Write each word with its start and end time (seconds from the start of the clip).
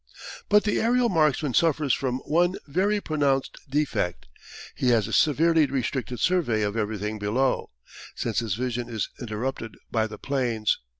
But 0.49 0.63
the 0.63 0.81
aerial 0.81 1.09
marksman 1.09 1.53
suffers 1.53 1.93
from 1.93 2.21
one 2.25 2.55
very 2.65 2.99
pronounced 2.99 3.59
defect: 3.69 4.25
he 4.73 4.89
has 4.89 5.07
a 5.07 5.13
severely 5.13 5.67
restricted 5.67 6.19
survey 6.19 6.63
of 6.63 6.75
everything 6.75 7.19
below, 7.19 7.69
since 8.15 8.39
his 8.39 8.55
vision 8.55 8.89
is 8.89 9.09
interrupted 9.19 9.75
by 9.91 10.07
the 10.07 10.17
planes. 10.17 10.79